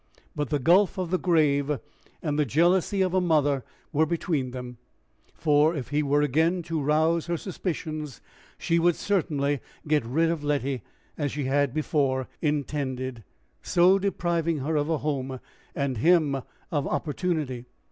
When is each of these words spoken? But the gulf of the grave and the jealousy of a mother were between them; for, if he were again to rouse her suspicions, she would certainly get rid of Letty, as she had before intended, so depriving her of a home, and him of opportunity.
But 0.35 0.49
the 0.49 0.57
gulf 0.57 0.97
of 0.97 1.11
the 1.11 1.19
grave 1.19 1.77
and 2.23 2.39
the 2.39 2.43
jealousy 2.43 3.03
of 3.03 3.13
a 3.13 3.21
mother 3.21 3.63
were 3.93 4.07
between 4.07 4.49
them; 4.49 4.79
for, 5.35 5.75
if 5.75 5.89
he 5.89 6.01
were 6.01 6.23
again 6.23 6.63
to 6.63 6.81
rouse 6.81 7.27
her 7.27 7.37
suspicions, 7.37 8.19
she 8.57 8.79
would 8.79 8.95
certainly 8.95 9.59
get 9.87 10.03
rid 10.03 10.31
of 10.31 10.43
Letty, 10.43 10.81
as 11.19 11.31
she 11.31 11.43
had 11.43 11.71
before 11.71 12.27
intended, 12.41 13.23
so 13.61 13.99
depriving 13.99 14.57
her 14.61 14.75
of 14.75 14.89
a 14.89 14.97
home, 14.97 15.39
and 15.75 15.99
him 15.99 16.33
of 16.71 16.87
opportunity. 16.87 17.65